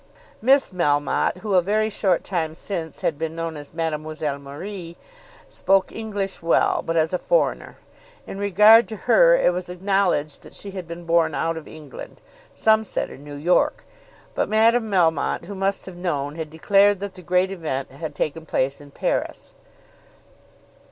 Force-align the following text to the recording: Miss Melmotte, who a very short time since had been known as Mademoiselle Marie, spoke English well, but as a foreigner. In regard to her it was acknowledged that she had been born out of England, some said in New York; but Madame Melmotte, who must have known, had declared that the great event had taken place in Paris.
Miss 0.41 0.71
Melmotte, 0.71 1.37
who 1.41 1.53
a 1.53 1.61
very 1.61 1.91
short 1.91 2.23
time 2.23 2.55
since 2.55 3.01
had 3.01 3.19
been 3.19 3.35
known 3.35 3.55
as 3.55 3.71
Mademoiselle 3.71 4.39
Marie, 4.39 4.97
spoke 5.47 5.91
English 5.91 6.41
well, 6.41 6.81
but 6.83 6.95
as 6.95 7.13
a 7.13 7.19
foreigner. 7.19 7.77
In 8.25 8.39
regard 8.39 8.87
to 8.87 8.95
her 9.05 9.35
it 9.35 9.53
was 9.53 9.69
acknowledged 9.69 10.41
that 10.41 10.55
she 10.55 10.71
had 10.71 10.87
been 10.87 11.05
born 11.05 11.35
out 11.35 11.55
of 11.55 11.67
England, 11.67 12.19
some 12.55 12.83
said 12.83 13.11
in 13.11 13.23
New 13.23 13.35
York; 13.35 13.85
but 14.33 14.49
Madame 14.49 14.89
Melmotte, 14.89 15.45
who 15.45 15.53
must 15.53 15.85
have 15.85 15.95
known, 15.97 16.33
had 16.33 16.49
declared 16.49 16.99
that 16.99 17.13
the 17.13 17.21
great 17.21 17.51
event 17.51 17.91
had 17.91 18.15
taken 18.15 18.43
place 18.43 18.81
in 18.81 18.89
Paris. 18.89 19.53